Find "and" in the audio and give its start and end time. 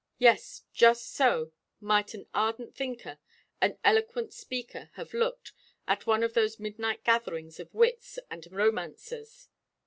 8.31-8.47